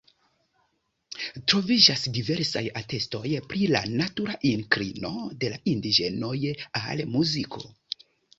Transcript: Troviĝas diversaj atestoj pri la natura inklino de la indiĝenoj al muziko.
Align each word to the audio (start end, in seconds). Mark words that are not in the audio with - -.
Troviĝas 1.51 2.05
diversaj 2.15 2.63
atestoj 2.81 3.27
pri 3.51 3.67
la 3.75 3.83
natura 4.01 4.39
inklino 4.53 5.13
de 5.45 5.53
la 5.53 5.61
indiĝenoj 5.75 6.35
al 6.83 7.07
muziko. 7.19 7.65